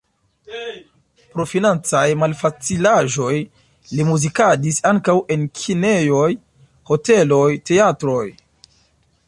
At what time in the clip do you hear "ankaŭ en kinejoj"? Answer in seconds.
4.93-6.27